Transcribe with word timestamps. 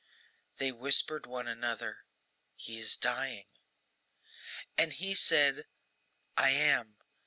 They 0.57 0.71
whispered 0.71 1.27
one 1.27 1.47
another, 1.47 2.05
'He 2.55 2.79
is 2.79 2.95
dying.' 2.97 3.45
And 4.75 4.93
he 4.93 5.13
said, 5.13 5.67
'I 6.37 6.49
am. 6.49 6.95